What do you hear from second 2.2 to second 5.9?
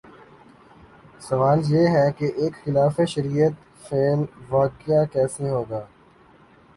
ایک خلاف شریعت فعل واقع کیسے ہوگا؟